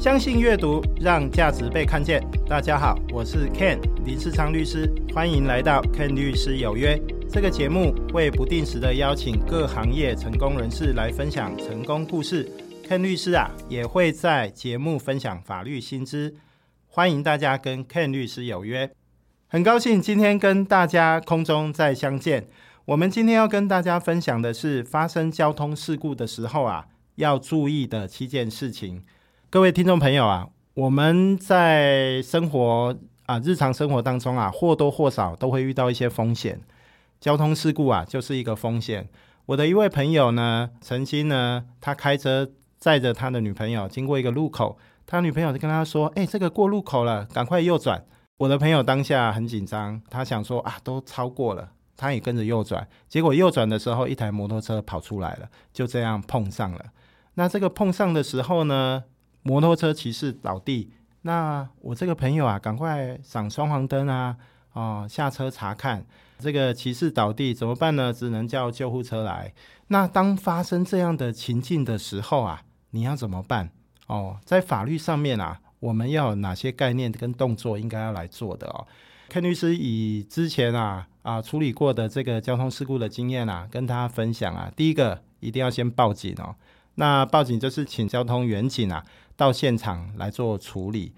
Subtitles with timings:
[0.00, 2.26] 相信阅读，让价值被看见。
[2.48, 6.98] 大家好，我是 Ken 林世昌律师，欢迎来到 Ken 律师有约。
[7.28, 12.50] 这个节目会不定时的邀请各行业成功人士来分享成功故事。
[12.88, 16.34] Ken 律师啊，也会在节目分享法律新知。
[16.88, 18.90] 欢迎大家跟 Ken 律师有约。
[19.48, 22.48] 很高兴今天跟大家空中再相见。
[22.86, 26.86] 我们今天要跟大家分享的是发生交通事故的时候啊，
[27.16, 29.02] 要注意的七件事情。
[29.52, 32.96] 各位听众朋友啊，我们在生活
[33.26, 36.60] 啊日常生活当中啊，或多或少都会遇到一些风险。
[37.18, 39.08] 交通事故啊，就是一个风险。
[39.46, 48.04] 我的一位朋友呢，曾经呢，他开车载着他的女朋友经过一个路口，他女朋友就跟他说：“哎，这个过路口了，赶快右转。”
[48.38, 56.84] 我的朋友当下很紧张，他想说：“啊，都超过了。”他也跟着右转，结果右转的时候，一台摩托车跑出来了，就这样碰上了。
[57.34, 59.02] 那这个碰上的时候呢？
[59.42, 60.90] 摩托车骑士倒地，
[61.22, 64.36] 那我这个朋友啊，赶快闪双黄灯啊，
[64.72, 66.04] 哦，下车查看
[66.38, 68.12] 这个骑士倒地怎么办呢？
[68.12, 69.52] 只能叫救护车来。
[69.88, 73.70] 那当发生这样的情境的时候啊，你要怎么办？
[74.06, 78.86] 哦，在法律上面啊，我们要有哪些概念跟动作应该要来做的哦
[79.30, 86.54] ？Ken 律师以之前啊啊处理过的这个交通事故的经验啊，跟大家分享啊，第一个一定要先报警哦。
[86.96, 89.04] 那报警就是请交通员警啊。
[89.36, 91.14] 到现场来做处理，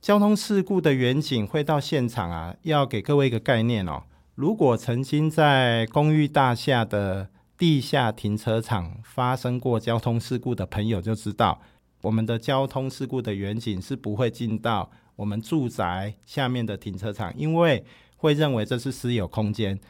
[0.00, 4.04] 交通事故的远景会到现场啊，要给各位一个概念哦。
[4.36, 11.60] 如果曾经在公寓大厦的地下停车场发生过交通事故的朋友就知道，
[12.02, 17.84] 我们的交通事故的远景是不会进到我们住宅下面的停车场，因为
[18.16, 19.80] 会认为这是私有空间。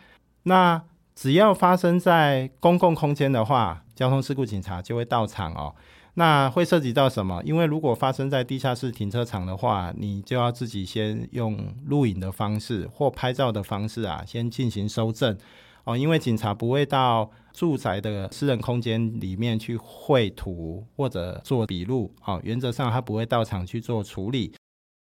[0.45, 0.83] 那
[1.15, 5.75] 只要发生在公共空间的话，交通事故警察就会到场哦。
[6.17, 7.43] 那会涉及到什么？
[7.45, 15.37] 因为如果发生在地下室停车场的话，你就要自己先用录影的方式或拍照的方式啊，先进行收证
[15.85, 15.97] 哦。
[15.97, 24.53] 因为警察不会到住宅的私人空间里面去绘图或者做笔录哦，原则上他不会到场去做处理。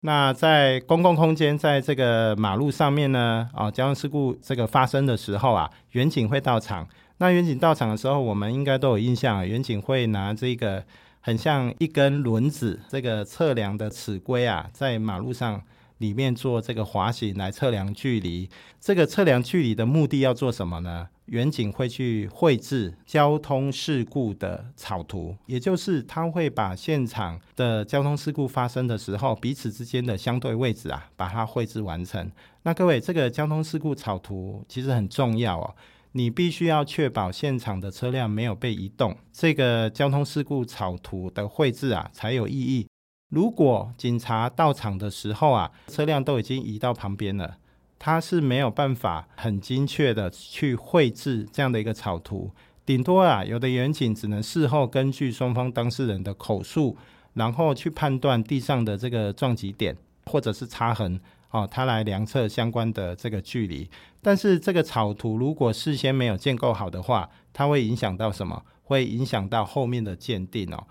[0.05, 6.87] 那在公共空间，在这个马路上面呢，啊，交通事故这个发生的时候啊，远景会到场。
[7.17, 10.83] 那远景到场的时候，我们应该都有印象，远景会拿这个。
[11.25, 15.61] 很像一根轮子，这个测量的尺规啊，在马路上
[15.97, 18.49] 里面做这个滑行来测量距离。
[18.79, 21.09] 这个测量距离的目的要做什么呢？
[21.27, 32.29] 远景会去绘制交通事故的草图，也就是他会把现场的交通事故发生的时候彼此之间的相对位置啊，把它绘制完成。
[32.63, 35.75] 那各位，这个交通事故草图其实很重要哦。
[36.11, 42.85] 你必须要确保现场的车辆没有被移动，这个交通事故草图的绘制啊才有意义。
[43.33, 47.57] 如果警察到场的时候啊，车辆都已经移到旁边了，
[47.97, 52.51] 他是没有办法很精确的去绘制这样的一个草图，
[52.85, 56.95] 顶多啊，有的远景只能事后根据双方当事人的口述，
[57.33, 61.19] 然后去判断地上的这个撞击点或者是擦痕。
[61.49, 63.89] 哦，他来量测相关的这个距离，
[64.21, 68.63] 但是这个草图如果事先没有建构好的话，它会影响到什么？
[68.83, 70.83] 会影响到后面的鉴定哦。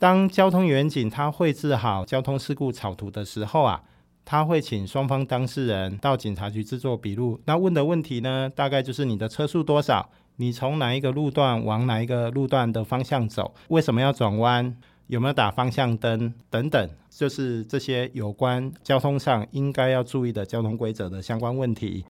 [0.00, 3.82] 当交通员警他绘制好交通事故草图的时候啊，
[4.24, 7.38] 他会请双方当事人到警察局制作笔录。
[7.44, 10.08] 那问的问题呢，大概就是你的车速多少？
[10.36, 13.54] 你从哪一个路段往哪一个路段的方向走？
[13.68, 14.74] 为什么要转弯？
[15.08, 22.06] 有没有打方向灯等等，就是这些有关交通上应该要注意的交通规则的相关问题。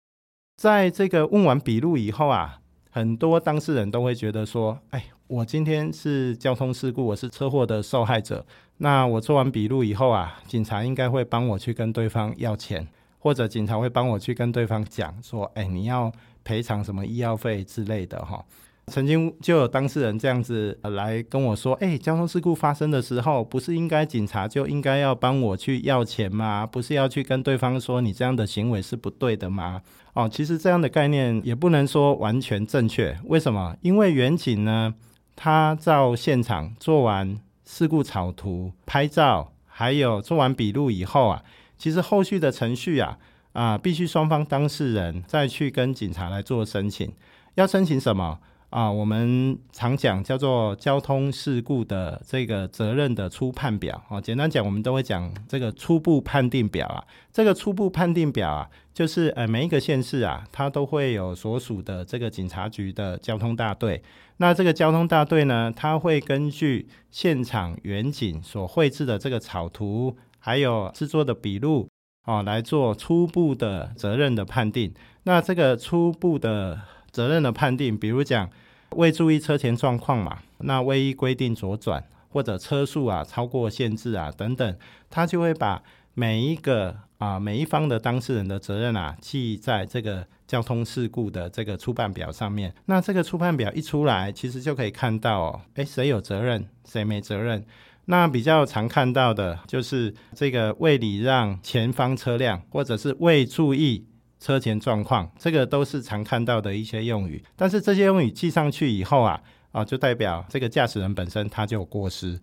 [0.56, 8.44] 在这个问完笔录以后啊，很多当事人都会觉得说：“哎，我今天是交通事故，我是车祸的受害者。
[8.78, 12.86] 那我做完笔录以后啊，警察应该会帮我去跟对方要钱，
[13.18, 16.10] 或者警察会帮我去跟对方讲说：‘哎，你要
[16.42, 18.44] 赔偿什么医药费之类的’哈。”
[18.90, 26.66] 曾经就有当事人这样子来跟我说：“哎，交通事故发生的时候，不是应该警察就应该要帮我去要钱吗？
[26.66, 29.80] 不是要去跟对方说你这样的行为是不对的吗？”
[30.12, 33.16] 哦，其实这样的概念也不能说完全正确。
[33.26, 33.76] 为什么？
[33.80, 34.92] 因为远景呢，
[35.36, 41.44] 他到现场做完事故草图、拍照，还有做完笔录以后啊，
[41.78, 43.18] 其实后续的程序啊
[43.52, 47.12] 啊，必须双方当事人再去跟警察来做申请。
[47.54, 48.40] 要申请什么？
[48.70, 57.04] 啊，我们常讲叫做交通事故的这个责任的初判表啊，简单讲，我们都会讲这个初步判定表啊。
[57.32, 64.00] 这个初步判定表啊，就是呃每一个县市啊，它都会有所属的这个警察局的交通大队。
[64.36, 71.88] 那这个交通大队呢，它会根据现场远景所绘制的这个草图，还有制作的笔录
[72.24, 74.94] 啊，来做初步的责任的判定。
[75.24, 76.80] 那这个初步的
[77.12, 78.48] 责任的判定，比如讲
[78.96, 84.76] 未注意车前状况嘛，那未依规定左转，或者车速啊超过限制啊等等，
[85.08, 85.82] 他就会把
[86.14, 92.74] 每一个啊每一方的当事人的责任啊记在这个交通事故的这个初判表上面。
[92.86, 97.64] 那这个初判表一出来，其实就可以看到哦，诶，谁有责任，谁没责任。
[98.06, 104.04] 那比较常看到的就是这个未礼让前方车辆，或者是未注意。
[104.40, 109.40] 车前状况，这个都是常看到的一些用语，但是这些用语记上去以后啊，
[109.70, 112.40] 啊，就代表这个驾驶人本身他就有过失。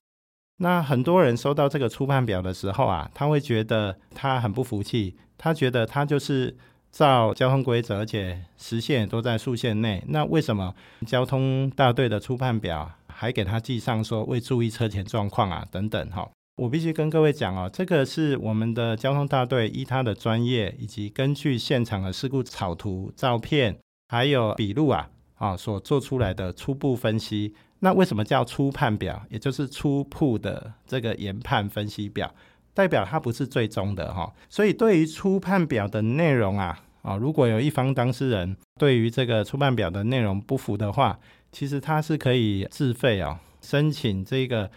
[0.59, 6.55] 那很多人收到这个初判表的时候啊，他会觉得他很不服气，他觉得他就是
[6.91, 10.73] 照交通规则，而且时限都在速线内，那为什么
[11.05, 16.27] 交通大队的初判表还给他记上说未注意车前状况啊等等哈？
[16.57, 23.77] 我必须跟各位讲哦，这个是我们的交通大队依他的专业，以及根据现场的事故草图、照片，
[24.07, 27.53] 还有笔录啊，啊所做出来的初步分析。
[27.81, 29.23] 那为什么叫初判表？
[29.29, 32.33] 也就是初步的这个研判分析表，
[32.73, 34.33] 代表它不是最终的哈。
[34.49, 41.19] 所以对于初判表的内容啊，啊如果有一方当事人对于这个初判表的内容不服的话，
[41.51, 44.71] 其实他是可以自费啊申请这个。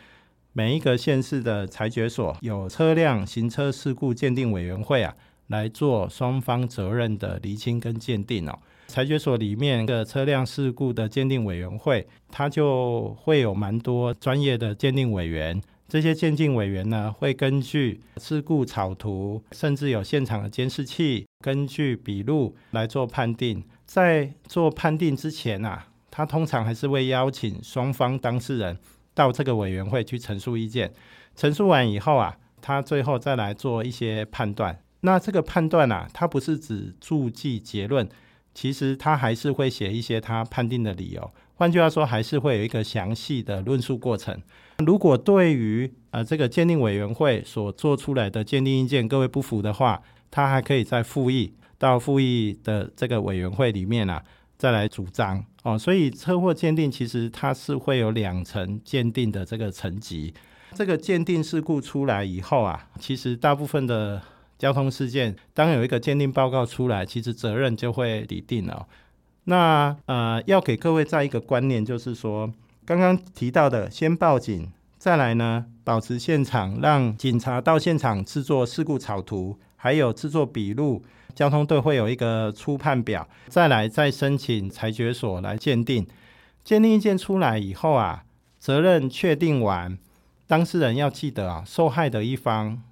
[0.53, 5.15] 每一个县市的裁决所有车辆行车事故鉴定委员会啊，
[5.47, 8.59] 来做双方责任的厘清跟鉴定哦。
[8.89, 15.63] 裁决所里面的车辆事故的鉴定委员会，它就会有蛮多专业的鉴定委员。
[15.87, 23.63] 这些鉴定委员呢，会根据事故草图，甚至有现场的监视器，根据笔录来做判定。
[23.87, 28.77] 在做判定之前啊，他通常还是会邀请双方当事人。
[29.15, 30.93] 到这个委员会去陈述意见，
[31.35, 34.83] 陈述完以后啊，他最后再来做一些判断。
[35.01, 38.09] 那这个判断啊，他不是只注记结论，
[38.55, 41.31] 其实他还是会写一些他判定的理由。
[41.55, 44.41] 换句话说，还是会有一个详细的论述过程。
[44.79, 54.23] 如果对于呃这个鉴定委员会所做出来的鉴定意见，各位不服的话，他还可以再复议到复议的这个委员会里面啊。
[54.57, 60.33] 再来主张哦，所以车祸鉴定其实它是会有两层鉴定的这个层级。
[60.75, 64.23] 这个鉴定事故出来以后啊，其实大部分的
[64.57, 68.87] 交通事件，当有一个鉴定报告出来，其实责任就会理定了。
[69.45, 72.51] 那呃，要给各位再一个观念，就是说
[72.87, 81.03] 刚刚提到的，先报警，再来呢保持现场，让警察到现场制作事故草图，还有制作笔录。
[81.35, 86.07] 交通队会有一个初判表，再来再申请裁决所来鉴定。
[86.63, 88.25] 鉴定意见出来以后啊，
[88.59, 89.99] 责任确定完，
[90.47, 92.83] 当事人要记得啊，受害的一方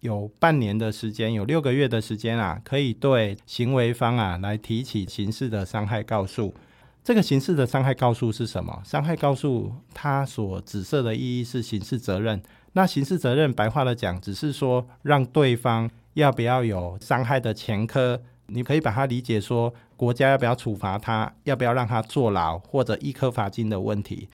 [0.00, 6.54] 有半年的时间，有六个月的时间啊，可以对行为方啊来提起刑事的伤害告诉。
[7.02, 8.82] 这个刑事的伤害告诉是什么？
[8.84, 12.42] 伤害告诉它所指涉的意义是刑事责任。
[12.74, 15.90] 那刑事责任白话的讲，只是说让对方。
[16.14, 18.20] 要不要有伤害的前科？
[18.46, 21.34] 你可以把它理解说，国家要不要处罚他？
[21.44, 24.28] 要不要让他坐牢或者一颗罚金的问题？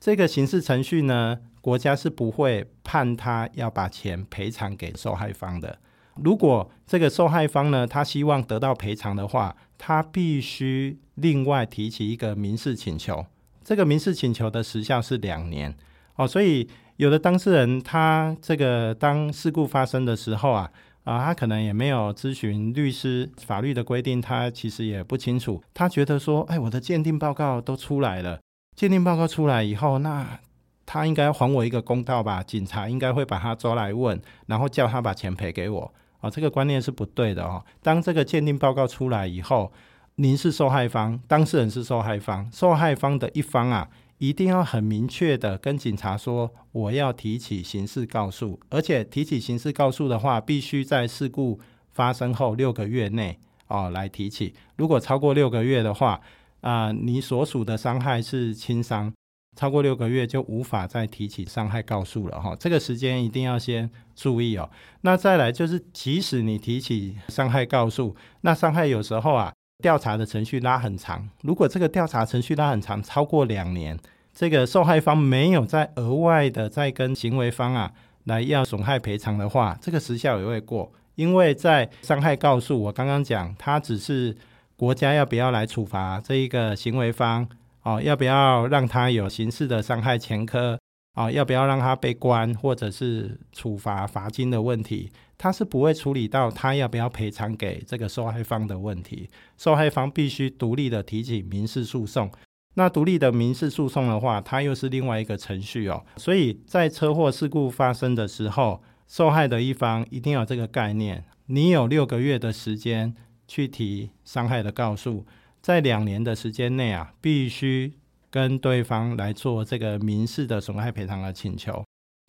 [0.00, 5.80] 这个刑事程序呢，国家是不会判他要把钱赔偿给受害方的。
[6.22, 13.26] 如果这个受害方呢，他希望得到赔偿的话，他必须另外提起一个民事请求。
[13.64, 15.76] 这个民事请求的时效是两年
[16.14, 20.70] 哦，所以有的当事人他这个当事故发生的时候啊。
[21.06, 25.62] 啊，他可能也没有咨询律师，法律的规定他其实也不清楚。
[25.72, 28.40] 他觉得说，哎，我的鉴定报告都出来了，
[28.74, 30.40] 鉴定报告出来以后，那
[30.84, 32.42] 他应该还我一个公道吧？
[32.42, 35.94] 警察应该会把他抓来问，然后叫他把钱赔给我。
[36.20, 37.64] 啊，这个观念是不对的哦。
[37.80, 39.72] 当这个鉴定报告出来以后，
[40.16, 43.88] 您是受害方，当事人是受害方，受害方的一方啊。
[44.18, 54.54] 一定要很明确的跟警察说，我要提起刑事告诉，而且提起刑事告诉的话，必须在事故发生后六个月内哦来提起。
[54.76, 56.20] 如果超过六个月的话，
[56.62, 59.12] 啊，你所属的伤害是轻伤，
[59.54, 62.56] 超过六个月就无法再提起伤害告诉了哈。
[62.58, 64.70] 这个时间一定要先注意哦。
[65.02, 69.52] 那再来就是，即使你提起伤害告诉，那伤害有时候啊。
[69.82, 73.98] 调查的程序拉很长，如果这个调查程序拉很长，超过两年，
[74.34, 77.92] 这个受害方没有再额外的再跟行为方啊
[78.24, 84.34] 来要损害赔偿的话，这个时效也会过，因为在伤害告诉我刚刚讲，他只是
[84.76, 87.46] 国家要不要来处罚这一个行为方
[87.82, 90.78] 哦，要不要让他有刑事的伤害前科
[91.14, 99.28] 哦，要不要让他被关或者是处罚罚金的问题，他是不会处理到他要不要赔偿给这个受害方的问题。
[99.56, 102.30] 受害方必须独立的提起民事诉讼。
[102.74, 106.04] 那独立的民事诉讼的话，它又是另外一个程序哦。
[106.16, 113.14] 所以在车祸事故发生的时候，受害的一方一定要这个概念：你有六个月的时间
[113.48, 115.24] 去提伤害的告诉，
[115.62, 117.94] 在两年的时间内啊，必须
[118.30, 121.82] 跟对方来做这个民事的损害赔偿的请求。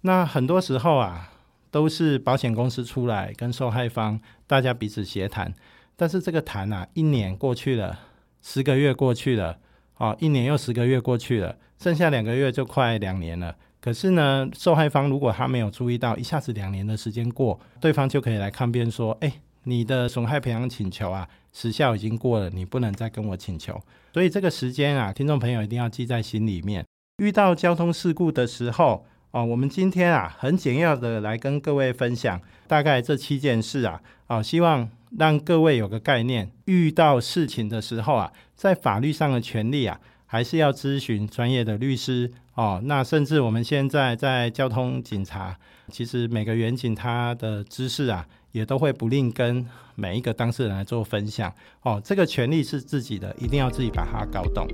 [0.04, 1.34] 那很多时候啊，
[1.78, 5.54] 都是保险公司出来跟受害方大家彼此协谈，
[5.96, 8.00] 但是这个谈啊，一年过去了，
[8.42, 9.60] 十个月过去了。
[9.98, 13.56] 哦，一年又十个月过去了，剩下两个月就快两年了。
[13.80, 19.32] 可是呢，受害方如果他没有注意到，一下子两年的时间过，对方就可以来抗辩说：“哎，
[19.66, 23.80] 你的损害赔偿请求啊，时效已经过了，你不能再跟我请求。”
[24.12, 26.84] 所以这个时间啊，听众朋友一定要记在心里面。
[27.18, 34.90] 遇到交通事故的时候，哦，我们今天啊，很简要的来跟各位分享大概这七件事啊，哦，希望。
[35.18, 42.82] 让各位有个概念，遇到事情的时候啊，在法律上的权利啊，还是要咨询专业的律师哦。
[42.84, 45.58] 那甚至我们现在在交通警察，
[45.90, 49.66] 其实每个员警他的知识啊，也都会不吝跟
[49.96, 51.52] 每一个当事人来做分享
[51.84, 52.02] 哦。
[52.04, 54.68] 这个权利是自己的，一定要自己把它搞懂。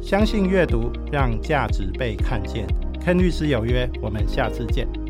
[0.00, 2.64] 相信阅读，让价值被看见。
[3.04, 5.01] 跟律师有约，我们下次见。